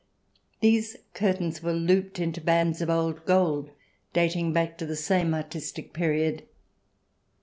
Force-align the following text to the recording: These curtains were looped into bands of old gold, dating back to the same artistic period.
These 0.61 0.97
curtains 1.13 1.61
were 1.61 1.73
looped 1.75 2.17
into 2.17 2.41
bands 2.41 2.81
of 2.81 2.89
old 2.89 3.23
gold, 3.25 3.69
dating 4.13 4.51
back 4.51 4.75
to 4.79 4.85
the 4.87 4.95
same 4.95 5.31
artistic 5.35 5.93
period. 5.93 6.41